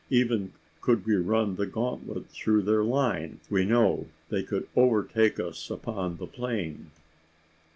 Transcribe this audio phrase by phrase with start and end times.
[0.09, 5.69] Even could we run the gauntlet through their line, we know they could overtake us
[5.69, 6.89] upon the plain!